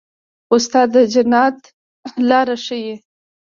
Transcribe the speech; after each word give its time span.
استاد 0.53 0.87
د 0.93 0.95
نجات 1.21 1.57
لار 2.29 2.47
ښيي. 2.65 2.93